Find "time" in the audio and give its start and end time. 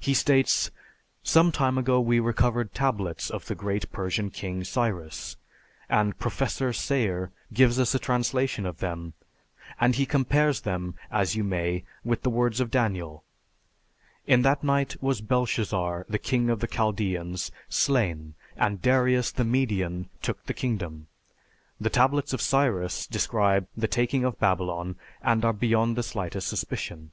1.52-1.76